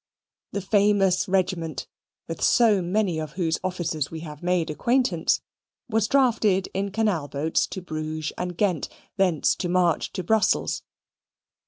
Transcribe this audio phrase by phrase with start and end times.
[0.53, 1.85] The famous regiment,
[2.27, 5.41] with so many of whose officers we have made acquaintance,
[5.87, 10.81] was drafted in canal boats to Bruges and Ghent, thence to march to Brussels.